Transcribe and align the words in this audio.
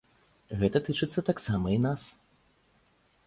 Гэта 0.61 0.79
тычыцца 0.87 1.23
таксама 1.29 1.67
і 1.75 1.77
нас. 1.85 2.01